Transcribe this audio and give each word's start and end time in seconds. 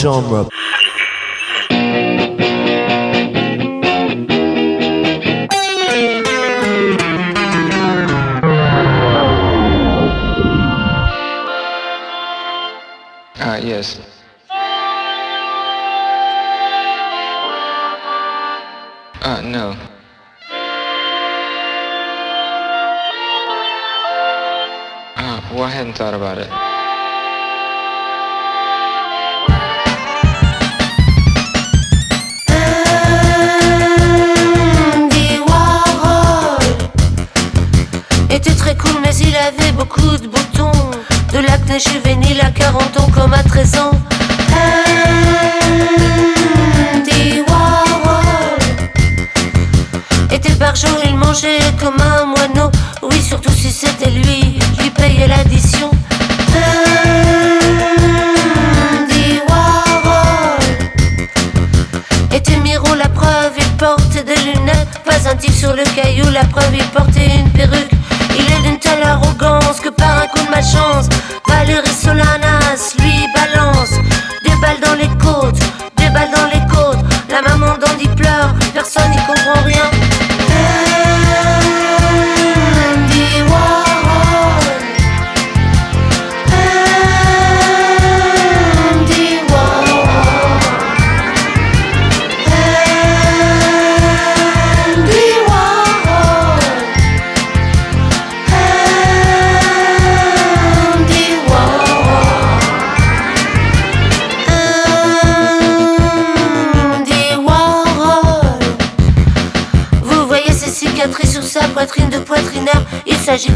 genre 0.00 0.48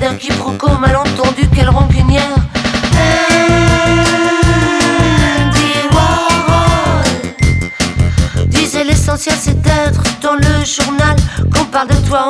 d'un 0.05 0.17
quiproquo 0.17 0.69
malentendu, 0.79 1.49
quelle 1.55 1.71
rancunière. 1.71 2.37
Disait 8.49 8.85
l'essentiel 8.85 9.35
c'est 9.41 9.59
d'être 9.63 10.03
dans 10.21 10.35
le 10.35 10.65
journal. 10.67 11.17
Qu'on 11.55 11.65
parle 11.65 11.89
de 11.89 12.07
toi, 12.07 12.29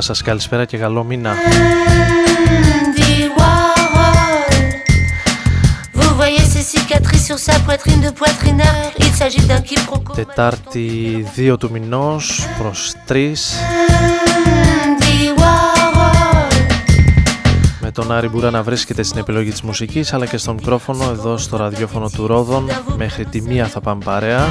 Καλησπέρα 0.00 0.18
σας, 0.18 0.28
καλησπέρα 0.28 0.64
και 0.64 0.78
καλό 0.78 1.04
μήνα. 1.04 1.34
Τετάρτη 10.14 11.26
2 11.36 11.56
του 11.58 11.70
μηνός 11.70 12.46
προς 12.58 12.94
3 13.08 13.34
με 17.80 17.90
τον 17.90 18.12
Άρη 18.12 18.28
Μπουρά 18.28 18.50
να 18.50 18.62
βρίσκεται 18.62 19.02
στην 19.02 19.20
επιλογή 19.20 19.50
της 19.50 19.62
μουσικής 19.62 20.12
αλλά 20.12 20.26
και 20.26 20.36
στο 20.36 20.52
μικρόφωνο 20.52 21.04
εδώ 21.10 21.36
στο 21.36 21.56
ραδιόφωνο 21.56 22.10
του 22.10 22.26
Ρόδων. 22.26 22.70
Μέχρι 22.96 23.24
τη 23.24 23.40
μία 23.40 23.66
θα 23.66 23.80
πάμε 23.80 24.04
παρέα. 24.04 24.48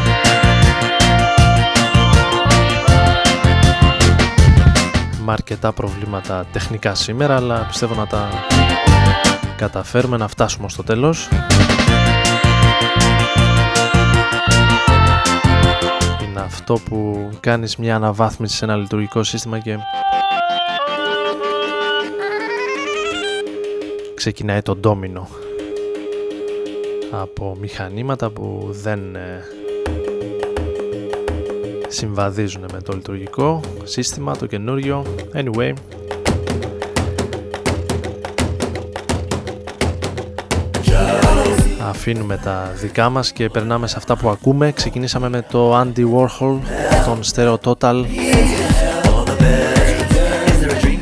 Είχαμε 5.30 5.44
αρκετά 5.48 5.74
προβλήματα 5.74 6.46
τεχνικά 6.52 6.96
σήμερα, 6.96 7.36
αλλά 7.36 7.66
πιστεύω 7.68 7.96
να 7.96 8.08
τα 8.08 8.30
καταφέρουμε 9.58 10.18
να 10.18 10.28
φτάσουμε 10.28 10.70
στο 10.70 10.84
τέλος. 10.84 11.30
Είναι 16.24 16.40
αυτό 16.40 16.74
που 16.74 17.30
κάνεις 17.40 17.76
μια 17.76 17.96
αναβάθμιση 17.96 18.56
σε 18.56 18.66
ένα 18.66 18.76
λειτουργικό 18.76 19.24
σύστημα 19.24 19.60
και 19.60 19.78
ξεκινάει 24.16 24.62
το 24.62 24.76
ντόμινο 24.76 25.28
από 27.12 27.58
μηχανήματα 27.60 28.30
που 28.30 28.68
δεν 28.70 29.16
ε, 29.16 29.44
συμβαδίζουν 31.90 32.66
με 32.74 32.82
το 32.82 32.94
λειτουργικό 32.94 33.62
σύστημα, 33.84 34.38
το 34.38 34.46
καινούριο. 34.46 35.06
Anyway, 35.34 35.74
αφήνουμε 41.90 42.40
τα 42.44 42.72
δικά 42.76 43.10
μας 43.10 43.32
και 43.32 43.50
περνάμε 43.50 43.88
σε 43.88 43.96
αυτά 43.98 44.18
που 44.18 44.30
ακούμε. 44.30 44.72
Ξεκινήσαμε 44.72 45.30
με 45.30 45.46
το 45.52 45.80
Andy 45.80 46.00
Warhol, 46.00 46.58
τον 47.06 47.20
Stereo 47.34 47.56
Total. 47.64 48.06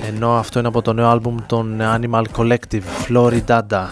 Ενώ 0.08 0.32
αυτό 0.32 0.60
είναι 0.60 0.68
από 0.68 0.82
το 0.82 0.94
νέο 0.94 1.08
άλμπουμ 1.08 1.36
των 1.46 1.78
Animal 1.82 2.24
Collective, 2.38 3.08
Floridata. 3.08 3.86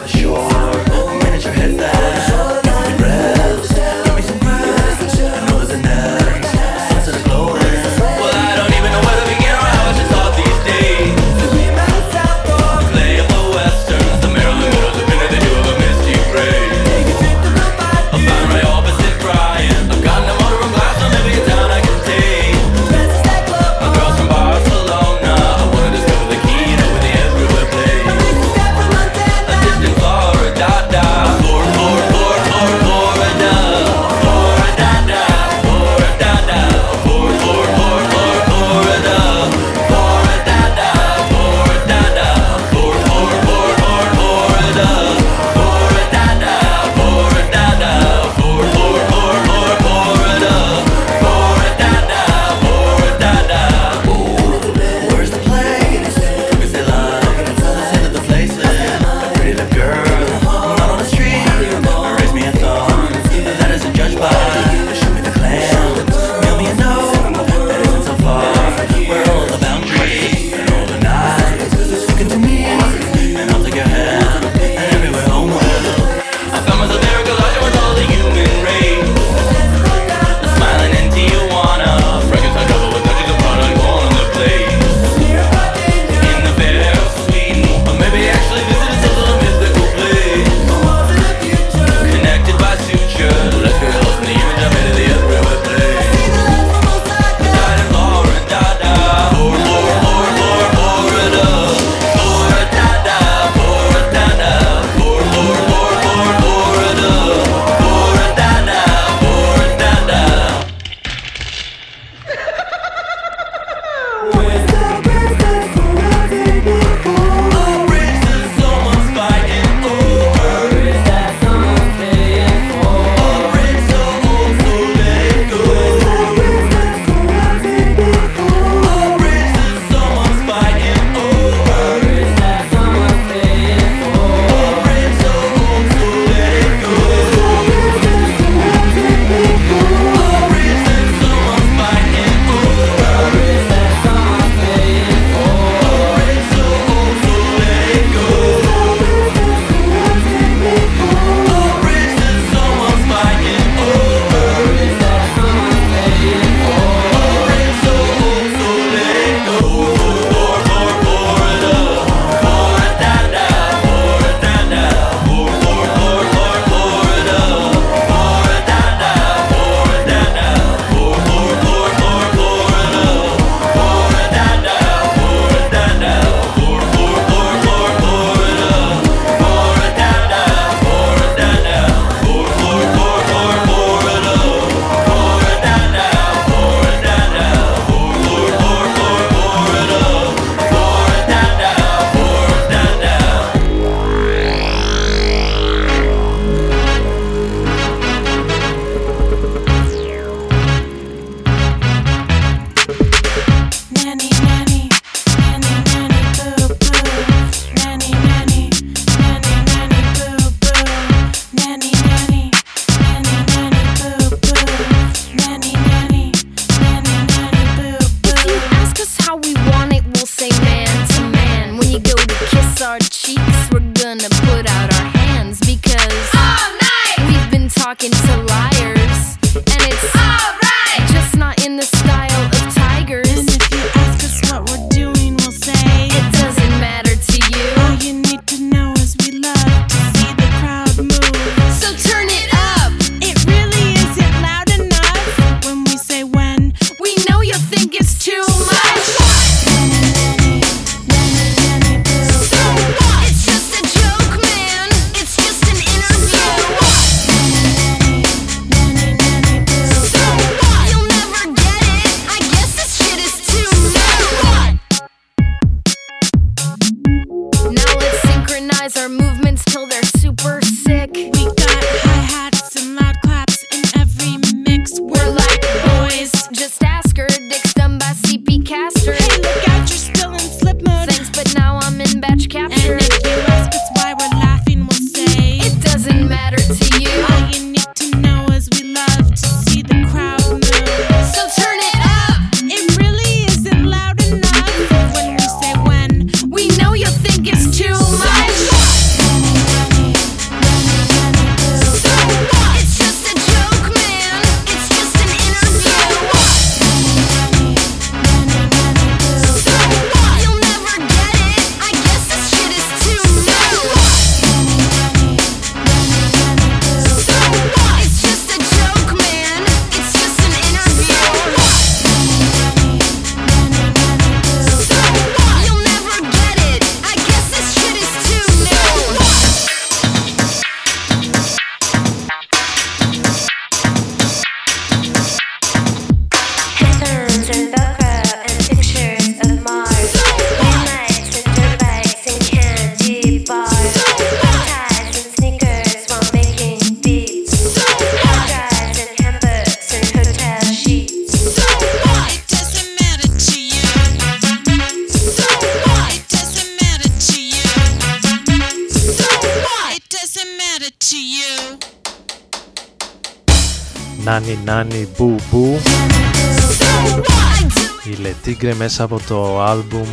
μέσα 368.78 369.04
από 369.04 369.20
το 369.28 369.66
album 369.66 370.06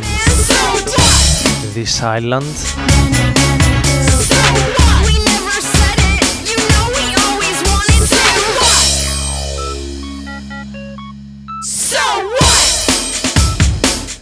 This 1.75 2.17
Island. 2.17 2.41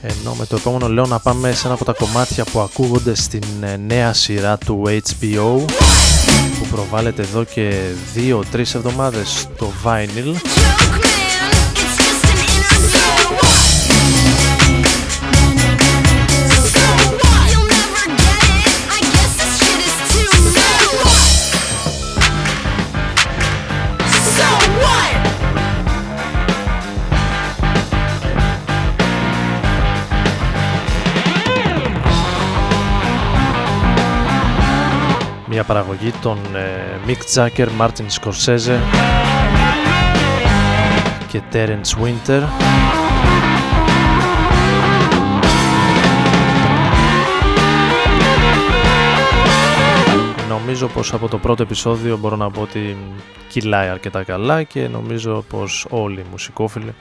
Ενώ 0.01 0.33
με 0.33 0.45
το 0.45 0.55
επόμενο 0.55 0.87
λέω 0.87 1.05
να 1.05 1.19
πάμε 1.19 1.51
σε 1.51 1.65
ένα 1.65 1.75
από 1.75 1.85
τα 1.85 1.93
κομμάτια 1.93 2.43
που 2.43 2.59
ακούγονται 2.59 3.15
στην 3.15 3.43
ε, 3.61 3.77
νέα 3.77 4.13
σειρά 4.13 4.57
του 4.57 4.83
HBO 4.87 5.65
που 6.59 6.67
προβάλλεται 6.71 7.21
εδώ 7.21 7.43
και 7.43 7.81
2-3 8.15 8.59
εβδομάδες 8.59 9.29
στο 9.29 9.71
Vinyl 9.83 10.35
Μια 35.53 35.63
παραγωγή 35.63 36.11
των 36.21 36.37
ε, 36.55 36.99
Mick 37.07 37.35
Jagger, 37.35 37.67
Martin 37.79 38.05
Scorsese 38.19 38.79
και 41.27 41.41
Terence 41.53 42.03
Winter. 42.03 42.41
Νομίζω 50.49 50.87
πως 50.87 51.13
από 51.13 51.27
το 51.27 51.37
πρώτο 51.37 51.63
επεισόδιο 51.63 52.17
μπορώ 52.17 52.35
να 52.35 52.51
πω 52.51 52.61
ότι 52.61 52.97
κυλάει 53.47 53.87
αρκετά 53.87 54.23
καλά 54.23 54.63
και 54.63 54.87
νομίζω 54.87 55.43
πως 55.49 55.85
όλοι 55.89 56.19
οι 56.19 56.25
μουσικόφιλοι 56.31 56.95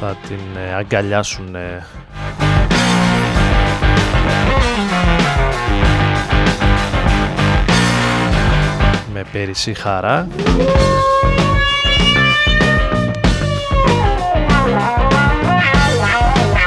θα 0.00 0.16
την 0.28 0.40
ε, 0.56 0.74
αγκαλιάσουν 0.74 1.56
με 9.16 9.24
περισσή 9.32 9.74
χαρά. 9.74 10.28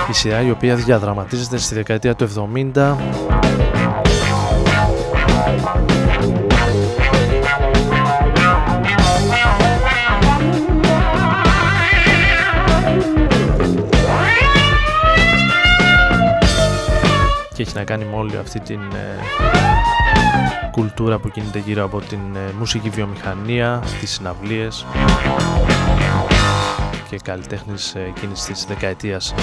Η 0.10 0.14
σειρά 0.14 0.42
η 0.42 0.52
οποία 0.52 0.76
διαδραματίζεται 0.76 1.58
στη 1.58 1.76
δεκαετία 1.76 2.16
του 2.16 2.52
70 2.76 2.96
και 17.54 17.62
έχει 17.62 17.76
να 17.76 17.84
κάνει 17.84 18.06
με 18.06 18.16
όλη 18.16 18.38
αυτή 18.38 18.60
την 18.60 18.80
ε, 18.80 19.79
κουλτούρα 20.72 21.20
που 21.20 21.30
κινείται 21.30 21.60
γύρω 21.60 21.84
από 21.84 22.02
την 22.02 22.36
ε, 22.36 22.54
μουσική 22.58 22.90
βιομηχανία, 22.90 23.84
τις 24.00 24.12
συναυλίες 24.12 24.86
και 27.10 27.20
καλλιτέχνης 27.24 27.96
ε, 27.96 28.14
εκείνης 28.16 28.44
της 28.44 28.66
δεκαετίας. 28.66 29.34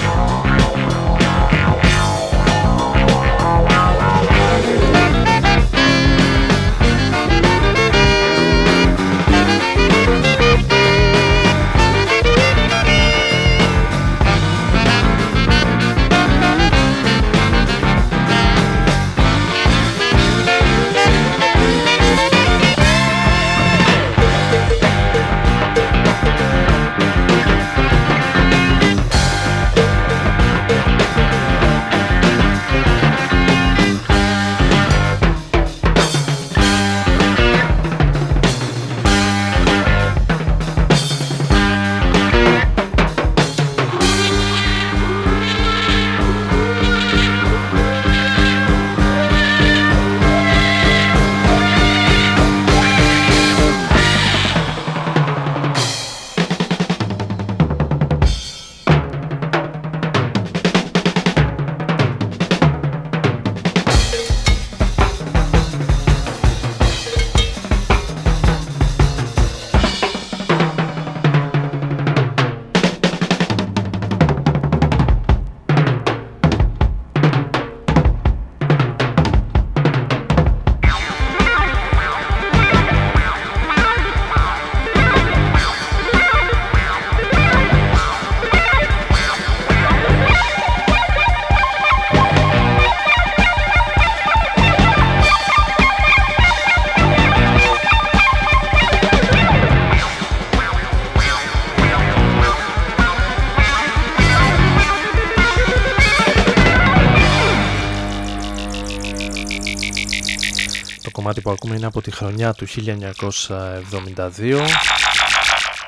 Είναι 111.77 111.85
από 111.85 112.01
τη 112.01 112.11
χρονιά 112.11 112.53
του 112.53 112.67
1972 112.67 112.77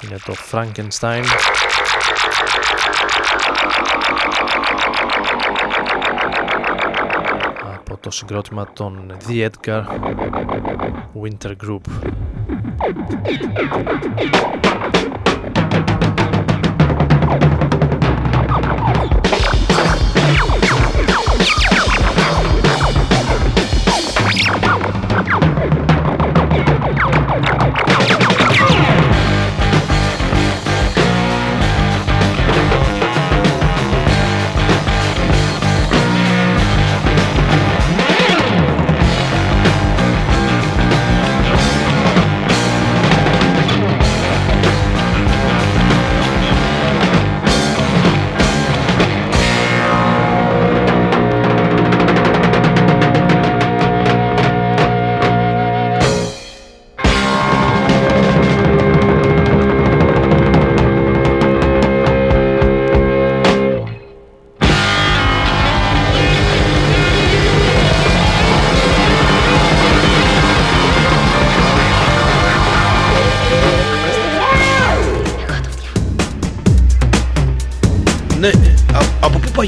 Είναι 0.04 0.18
το 0.26 0.36
Frankenstein. 0.52 1.24
Από 7.76 7.98
το 7.98 8.12
συγκρότημα 8.12 8.74
των 8.74 9.18
The 9.28 9.50
Edgar 9.50 9.84
Winter 11.24 11.52
Group 11.66 11.82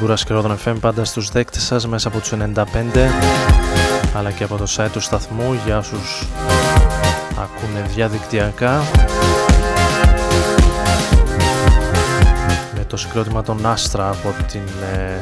Μπούρας 0.00 0.24
και 0.24 0.32
Ρόδον 0.32 0.58
FM 0.64 0.74
πάντα 0.80 1.04
στους 1.04 1.30
δέκτες 1.30 1.62
σας 1.62 1.86
μέσα 1.86 2.08
από 2.08 2.18
τους 2.18 2.32
95 2.32 2.64
αλλά 4.14 4.30
και 4.30 4.44
από 4.44 4.56
το 4.56 4.66
site 4.76 4.88
του 4.92 5.00
σταθμού 5.00 5.60
για 5.64 5.78
όσους 5.78 6.26
ακούνε 7.40 7.86
διαδικτυακά. 7.94 8.82
Με 12.74 12.84
το 12.86 12.96
συγκρότημα 12.96 13.42
των 13.42 13.66
Άστρα 13.66 14.08
από 14.08 14.34
την 14.52 14.62
ε, 14.94 15.18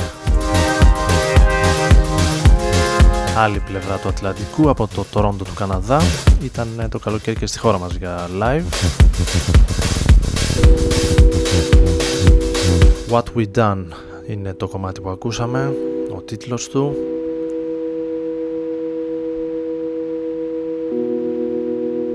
άλλη 3.37 3.59
πλευρά 3.59 3.97
του 3.97 4.09
Ατλαντικού 4.09 4.71
από 4.71 4.89
το 4.95 5.05
Τορόντο 5.11 5.45
του 5.45 5.55
Καναδά. 5.55 6.03
Ήταν 6.43 6.69
ε, 6.79 6.89
το 6.89 6.99
καλοκαίρι 6.99 7.37
και 7.37 7.47
στη 7.47 7.59
χώρα 7.59 7.79
μας 7.79 7.95
για 7.95 8.29
live. 8.41 8.65
What 13.11 13.25
We 13.37 13.45
Done 13.57 14.08
είναι 14.29 14.55
το 14.55 14.69
κομμάτι 14.69 15.01
που 15.01 15.09
ακούσαμε, 15.09 15.75
ο 16.17 16.23
τίτλος 16.23 16.69
του. 16.69 16.95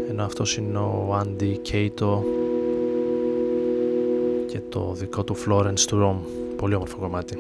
Ενώ 0.10 0.24
αυτός 0.24 0.58
είναι 0.58 0.78
ο 0.78 1.22
Andy 1.22 1.56
Cato 1.72 2.20
και 4.48 4.60
το 4.70 4.94
δικό 4.94 5.24
του 5.24 5.36
Florence 5.36 5.80
του 5.88 6.00
Rome. 6.02 6.28
Πολύ 6.56 6.76
όμορφο 6.76 6.98
κομμάτι. 6.98 7.38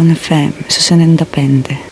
van 0.00 0.16
FM, 0.16 0.50
ze 0.68 0.80
zijn 0.80 1.00
independent. 1.00 1.89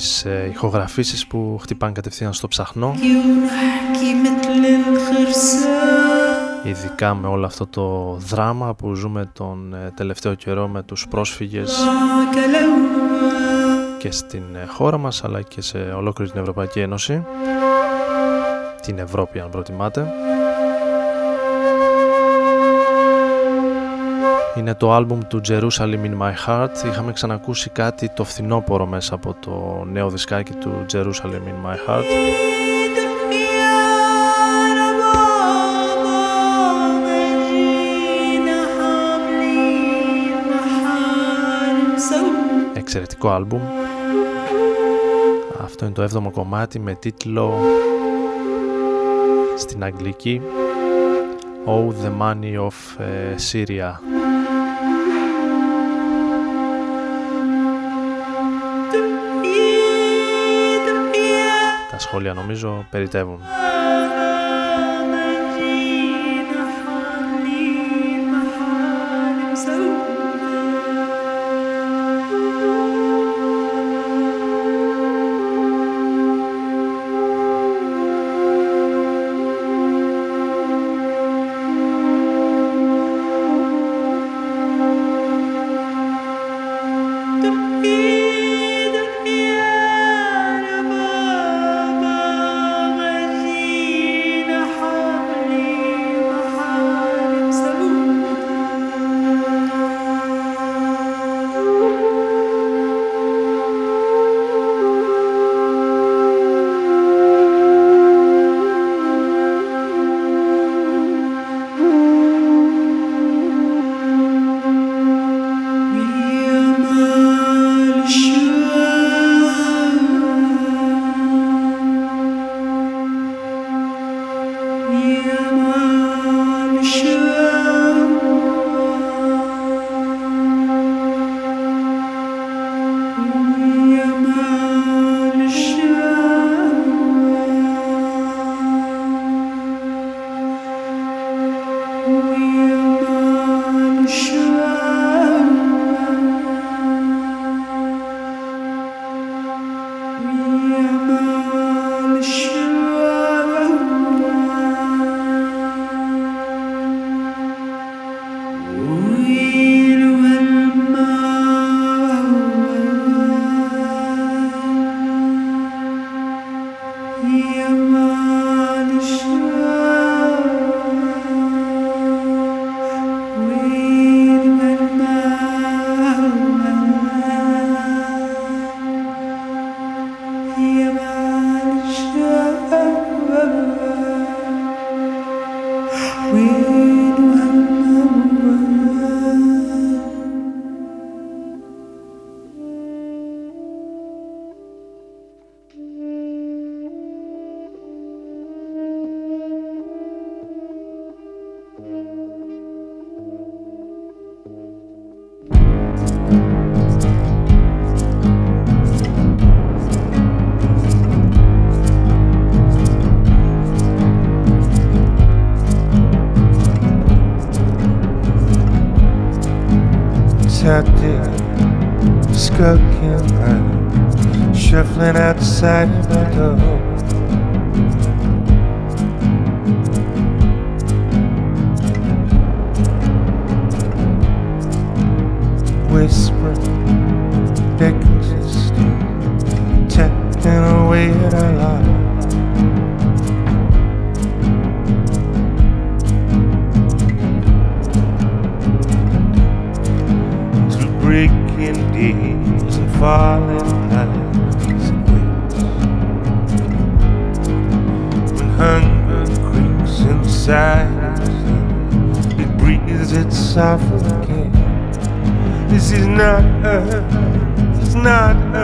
τις 0.00 0.24
ε, 0.24 0.52
που 1.28 1.58
χτυπάνε 1.62 1.92
κατευθείαν 1.92 2.32
στο 2.32 2.48
ψαχνό. 2.48 2.94
Ειδικά 6.64 7.14
με 7.14 7.26
όλο 7.26 7.46
αυτό 7.46 7.66
το 7.66 8.16
δράμα 8.18 8.74
που 8.74 8.94
ζούμε 8.94 9.30
τον 9.32 9.74
ε, 9.74 9.92
τελευταίο 9.96 10.34
καιρό 10.34 10.68
με 10.68 10.82
τους 10.82 11.08
πρόσφυγες 11.08 11.78
και 13.98 14.10
στην 14.10 14.42
ε, 14.54 14.66
χώρα 14.66 14.98
μας 14.98 15.24
αλλά 15.24 15.42
και 15.42 15.60
σε 15.60 15.78
ολόκληρη 15.78 16.30
την 16.30 16.40
Ευρωπαϊκή 16.40 16.80
Ένωση. 16.80 17.24
Την 18.82 18.98
Ευρώπη 18.98 19.40
αν 19.40 19.50
προτιμάτε. 19.50 20.12
Είναι 24.56 24.74
το 24.74 24.92
άλμπουμ 24.92 25.20
του 25.28 25.40
Jerusalem 25.48 26.04
in 26.04 26.18
My 26.20 26.32
Heart. 26.46 26.86
Είχαμε 26.86 27.12
ξανακούσει 27.12 27.70
κάτι 27.70 28.08
το 28.08 28.24
φθινόπωρο 28.24 28.86
μέσα 28.86 29.14
από 29.14 29.36
το 29.40 29.84
νέο 29.92 30.10
δισκάκι 30.10 30.52
του 30.52 30.86
Jerusalem 30.92 31.42
in 31.48 31.66
My 31.66 31.90
Heart. 31.90 32.04
Εξαιρετικό 42.74 43.30
άλμπουμ. 43.30 43.60
Αυτό 45.62 45.84
είναι 45.84 45.94
το 45.94 46.02
έβδομο 46.02 46.30
κομμάτι 46.30 46.78
με 46.78 46.94
τίτλο 46.94 47.54
στην 49.56 49.84
αγγλική 49.84 50.40
Oh 51.66 51.92
the 52.04 52.10
money 52.20 52.56
of 52.68 53.04
ε, 53.04 53.34
Syria 53.52 54.29
σχόλια 62.10 62.32
νομίζω 62.34 62.86
περιτεύουν 62.90 63.40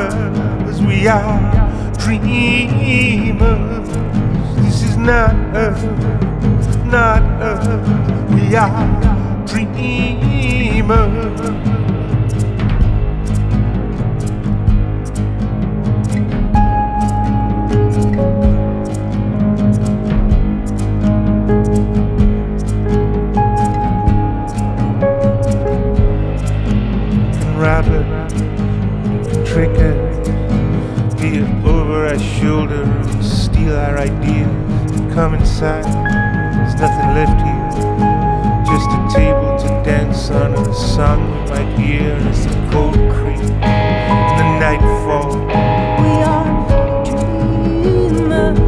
us, 0.06 0.80
we 0.80 1.08
are 1.08 1.40
dreamers. 1.98 3.88
This 4.64 4.82
is 4.82 4.96
not 4.96 5.34
us, 5.54 5.82
not 6.86 7.22
us, 7.40 7.66
we 8.30 8.56
are 8.56 9.46
dreamers. 9.46 10.56
can 28.06 28.45
wrap 29.56 29.70
it, 29.70 29.76
can 29.76 29.76
trick 29.76 29.76
it, 29.78 31.16
be 31.18 31.28
it 31.38 31.48
over 31.64 32.06
our 32.06 32.18
shoulder, 32.18 32.82
and 32.82 33.24
steal 33.24 33.74
our 33.74 33.98
ideas, 33.98 34.48
come 35.14 35.34
inside. 35.34 35.84
There's 35.84 36.74
nothing 36.74 37.14
left 37.14 37.40
here, 37.42 37.70
just 38.66 38.88
a 38.90 39.08
table 39.18 39.56
to 39.58 39.68
dance 39.84 40.30
on 40.30 40.54
and 40.54 40.66
a 40.66 40.74
song 40.74 41.20
you 41.20 41.44
might 41.50 41.78
hear 41.78 42.12
as 42.28 42.46
the 42.46 42.68
cold 42.70 42.94
creep 43.14 43.40
and 43.62 44.38
the 44.38 44.44
night 44.60 44.84
fall. 45.04 45.30
We 46.02 46.10
are 46.22 46.48
dreamers. 47.04 48.58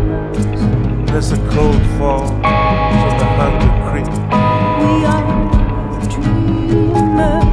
There's 1.11 1.33
a 1.33 1.37
cold 1.51 1.83
fall 1.99 2.27
from 2.27 3.15
the 3.19 3.27
hunger 3.39 3.73
creep. 3.91 4.11
We 4.81 4.93
are 5.05 5.25
dreamers. 6.09 7.47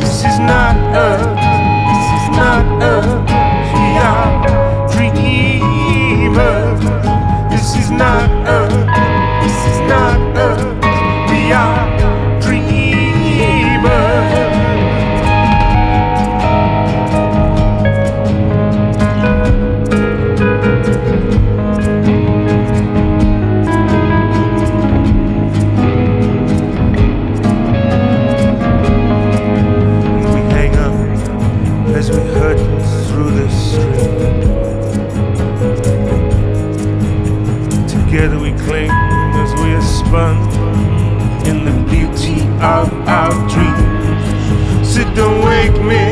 This 0.00 0.18
is 0.24 0.38
not 0.38 0.76
us. 0.94 1.31
she's 7.74 7.90
not 7.90 8.30
a. 8.46 8.71
So 45.02 45.14
don't 45.14 45.44
wake 45.44 45.82
me, 45.82 46.11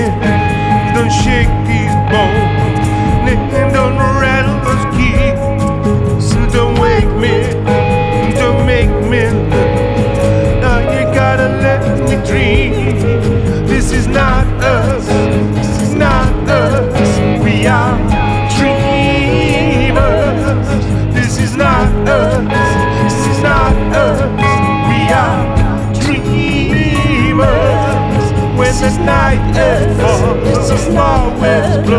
the 29.36 29.52
night 29.52 30.00
falls, 30.00 30.68
the 30.68 30.76
small 30.76 31.30
winds 31.40 31.86
blow. 31.86 31.98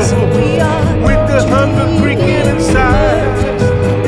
With 1.05 1.21
the 1.27 1.39
hunger 1.47 2.01
creaking 2.01 2.47
inside. 2.55 3.51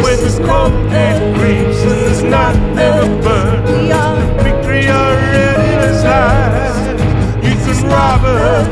When 0.04 0.18
the 0.20 0.44
cold 0.46 0.74
and 0.92 1.36
there's 1.40 2.24
not 2.24 2.56
ever 2.78 3.08
burn. 3.22 3.64
Victory 4.44 4.88
already 4.90 5.88
resides. 5.88 6.78
You 7.46 7.56
can 7.56 7.90
rob 7.90 8.24
us, 8.24 8.68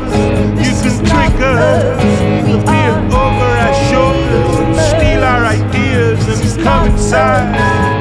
you 0.64 0.72
can 0.82 1.04
trick 1.04 1.40
us, 1.40 2.02
peer 2.66 2.94
over 3.22 3.50
our 3.64 3.74
shoulders 3.88 4.56
and 4.60 4.76
steal 4.76 5.22
our 5.24 5.44
ideas 5.44 6.20
and 6.28 6.64
come 6.64 6.88
inside. 6.88 7.48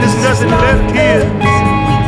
There's 0.01 0.17
nothing 0.23 0.49
left 0.49 0.95
here, 0.95 1.23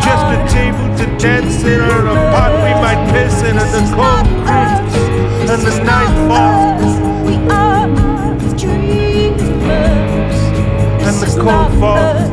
just 0.03 0.25
a 0.35 0.39
table 0.51 0.87
to 0.97 1.05
dance 1.17 1.63
in 1.63 1.81
and 1.81 2.07
a 2.07 2.15
pot 2.31 2.51
we 2.63 2.71
might 2.81 3.11
piss 3.11 3.41
in 3.43 3.57
and 3.57 3.71
the 3.71 3.95
cold 3.95 4.32
cold 11.43 11.79
fall. 11.79 12.32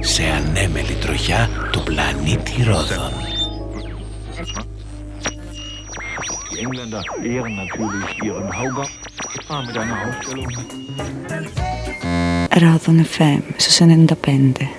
σε 0.00 0.22
ανέμελη 0.22 0.94
τροχιά 1.00 1.48
του 1.72 1.82
πλανήτη 1.82 2.62
Ρόδων. 2.62 3.12
Ρόδων 12.60 13.06
FM, 13.18 13.42
στους 13.56 13.78
95. 13.80 14.73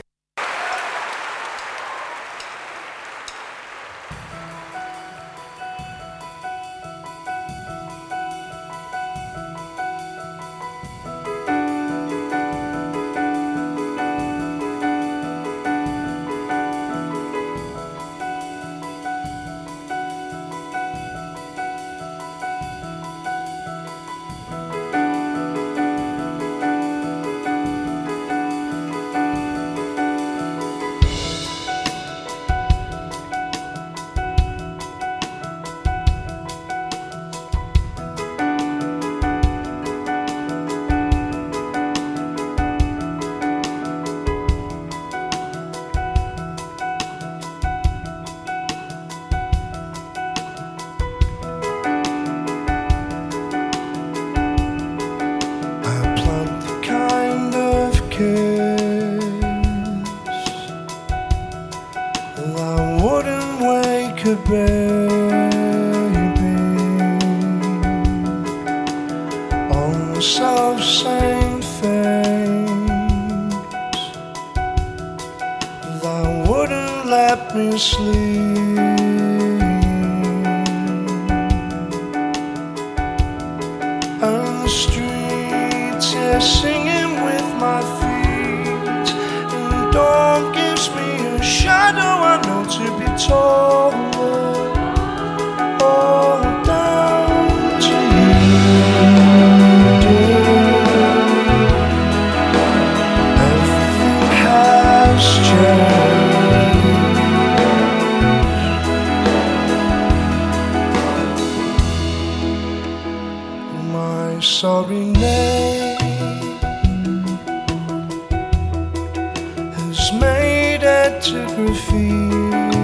geography. 121.25 122.74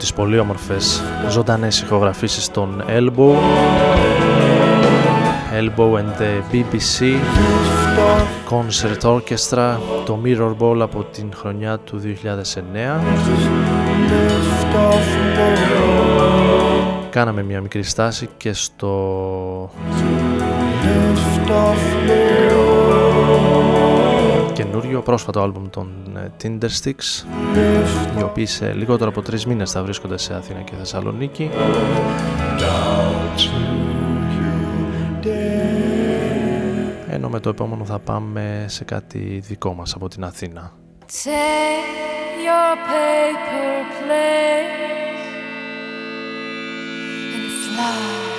τις 0.00 0.12
πολύ 0.12 0.38
όμορφες 0.38 1.02
ζωντανές 1.28 1.80
ηχογραφήσεις 1.80 2.50
των 2.50 2.84
Elbow. 2.88 3.34
Elbow 5.60 5.94
and 5.94 6.12
the 6.20 6.42
BBC 6.52 6.98
Concert 8.50 9.02
Orchestra 9.02 9.76
το 10.04 10.18
Mirror 10.24 10.54
Ball 10.58 10.78
από 10.80 11.06
την 11.12 11.32
χρονιά 11.34 11.78
του 11.78 12.00
2009 12.04 13.00
Κάναμε 17.10 17.42
μια 17.42 17.60
μικρή 17.60 17.82
στάση 17.82 18.28
και 18.36 18.52
στο 18.52 19.70
καινούριο 24.62 25.00
πρόσφατο 25.00 25.40
άλμπουμ 25.40 25.68
των 25.70 26.16
ε, 26.16 26.32
Tindersticks, 26.42 27.24
οι 28.18 28.22
οποίοι 28.22 28.46
σε 28.46 28.72
λιγότερο 28.72 29.10
από 29.10 29.22
τρεις 29.22 29.46
μήνες 29.46 29.70
θα 29.70 29.82
βρίσκονται 29.82 30.18
σε 30.18 30.34
Αθήνα 30.34 30.60
και 30.60 30.72
Θεσσαλονίκη 30.78 31.50
ενώ 37.08 37.28
με 37.28 37.40
το 37.40 37.48
επόμενο 37.48 37.84
θα 37.84 37.98
πάμε 37.98 38.64
σε 38.68 38.84
κάτι 38.84 39.42
δικό 39.46 39.74
μας 39.74 39.94
από 39.94 40.08
την 40.08 40.24
Αθήνα 40.24 40.72
Take 41.06 42.00
your 42.46 42.76
paper 42.88 43.70
and 47.34 47.48
fly. 47.62 48.29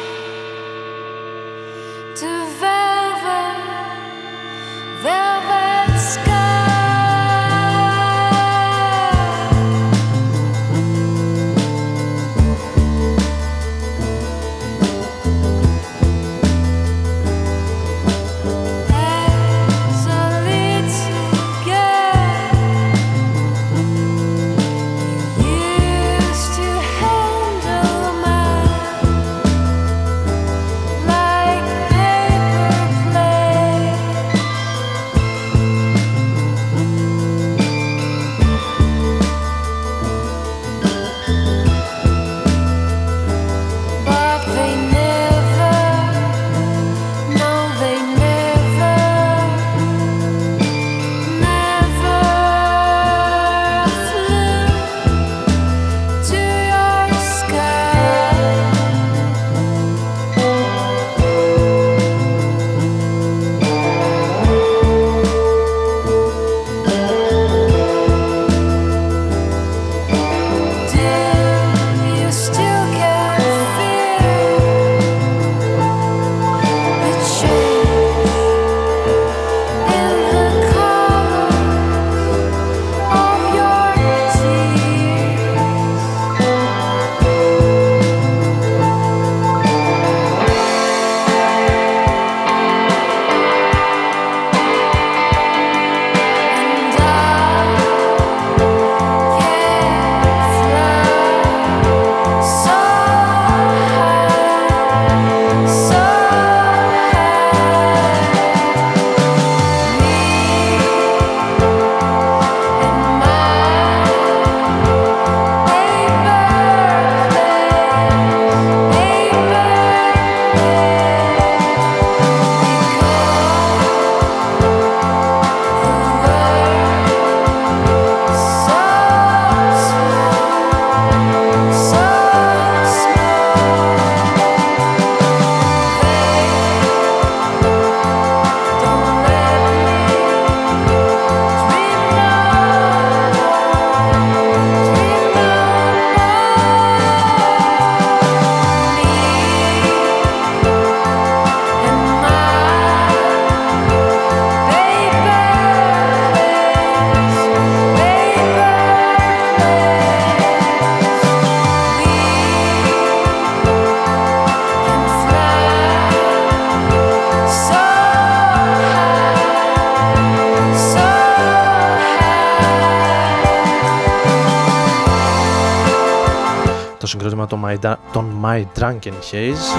My 178.52 178.64
Drunken 178.80 179.14
Haze. 179.32 179.78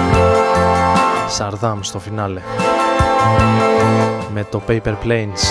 Σαρδάμ 1.29 1.81
στο 1.81 1.99
φινάλε. 1.99 2.41
Με 4.33 4.43
το 4.43 4.61
Paper 4.67 4.95
Planes. 5.03 5.43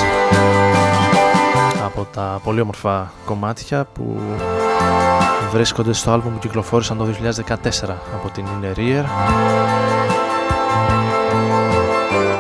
Από 1.85 2.07
τα 2.15 2.41
πολύ 2.45 2.61
όμορφα 2.61 3.13
κομμάτια 3.25 3.85
που 3.85 4.21
βρίσκονται 5.51 5.93
στο 5.93 6.11
άλμπουμ 6.11 6.33
που 6.33 6.39
κυκλοφόρησαν 6.39 6.99
το 6.99 7.05
2014 7.05 7.97
από 8.15 8.31
την 8.33 8.47
Inner 8.47 8.79
Ear. 8.79 9.05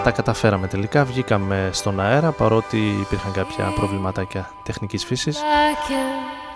Τα 0.04 0.10
καταφέραμε 0.10 0.66
τελικά, 0.66 1.04
βγήκαμε 1.04 1.70
στον 1.72 2.00
αέρα 2.00 2.30
παρότι 2.30 2.78
υπήρχαν 3.00 3.32
κάποια 3.32 3.72
προβληματάκια 3.74 4.50
τεχνικής 4.62 5.04
φύσης. 5.04 5.40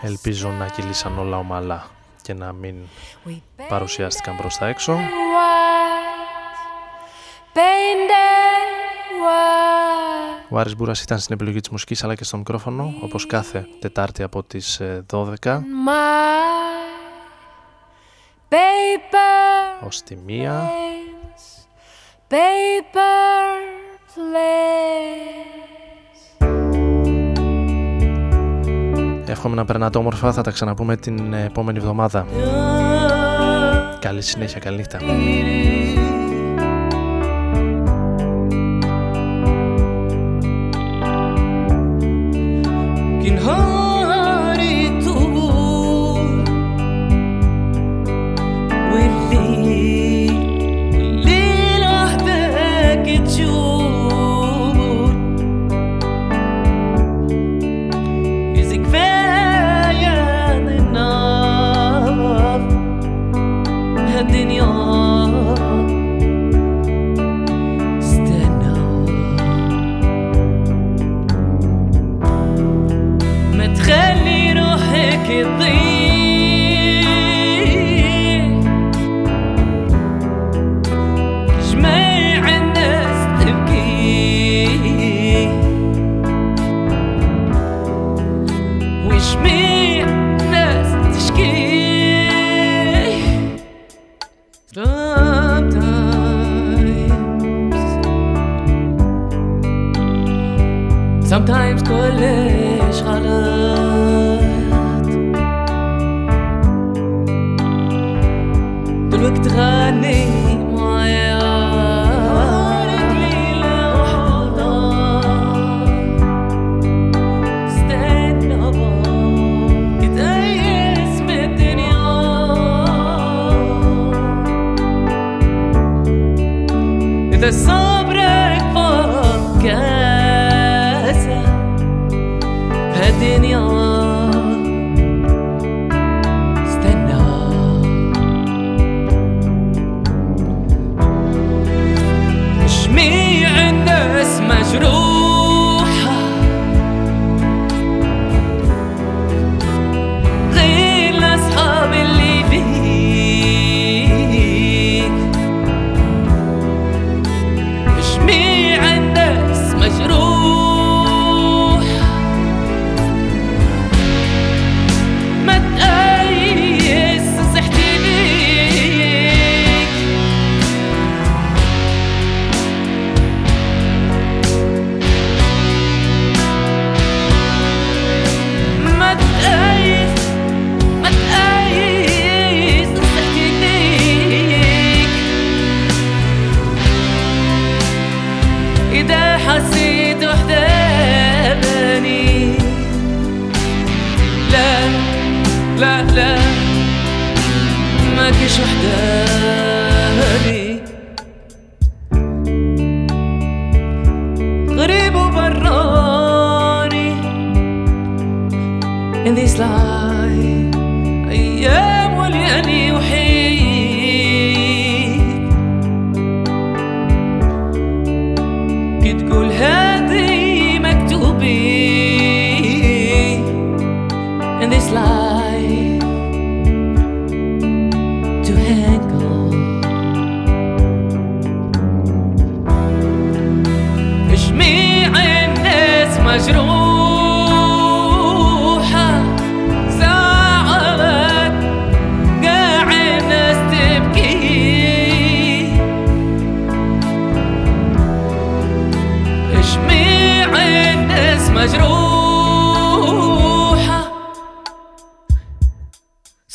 Ελπίζω 0.02 0.48
να 0.58 0.66
κυλήσαν 0.66 1.18
όλα 1.18 1.38
ομαλά 1.38 1.84
και 2.22 2.34
να 2.34 2.52
μην 2.52 2.74
παρουσιάστηκαν 3.68 4.36
προς 4.36 4.56
τα 4.56 4.66
έξω. 4.66 4.98
Ο 10.48 10.58
Άρης 10.58 10.76
Μπούρας 10.76 11.02
ήταν 11.02 11.18
στην 11.18 11.34
επιλογή 11.34 11.60
της 11.60 11.68
μουσικής 11.68 12.04
αλλά 12.04 12.14
και 12.14 12.24
στο 12.24 12.36
μικρόφωνο 12.36 12.94
όπως 13.00 13.26
κάθε 13.26 13.68
Τετάρτη 13.80 14.22
από 14.22 14.42
τις 14.42 14.80
ε, 14.80 15.04
12 15.12 15.24
Paper 18.48 19.86
ως 19.86 20.02
τη 20.02 20.16
μία. 20.26 20.70
Paper 22.28 22.36
plane 24.14 25.46
Εύχομαι 29.26 29.54
να 29.54 29.64
περνάτε 29.64 29.98
όμορφα, 29.98 30.32
θα 30.32 30.42
τα 30.42 30.50
ξαναπούμε 30.50 30.96
την 30.96 31.32
επόμενη 31.32 31.78
εβδομάδα. 31.78 32.26
Καλή 33.98 34.22
συνέχεια, 34.22 34.60
καλή 34.60 34.76
νύχτα. 34.76 34.98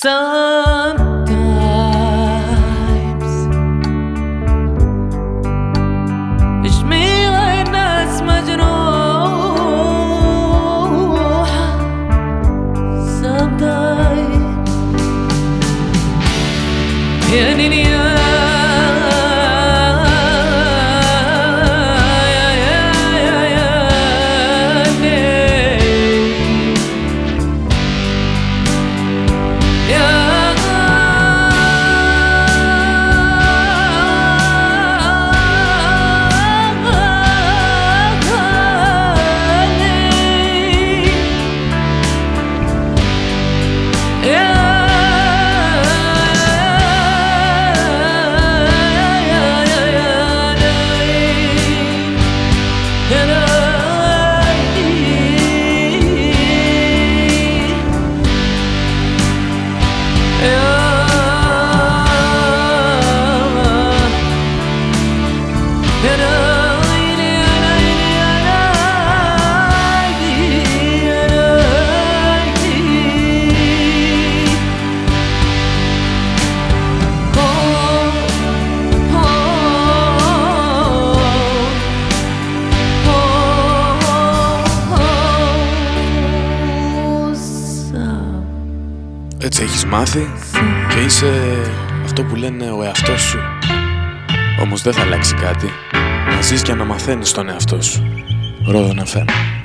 So 0.03 0.50
μαθαίνεις 97.01 97.31
τον 97.31 97.49
εαυτό 97.49 97.81
σου. 97.81 98.03
Ρόδον 98.65 98.99
FM. 99.05 99.60